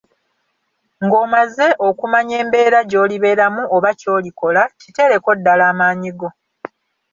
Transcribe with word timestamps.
Ng'omaze 1.05 1.67
okumanya 1.87 2.35
embeera 2.43 2.79
gy'olibeeramu 2.89 3.63
oba 3.75 3.89
ky'olikola, 3.99 4.61
kiteereko 4.81 5.29
ddala 5.37 5.63
amaanyi 5.71 6.11
go. 6.19 6.29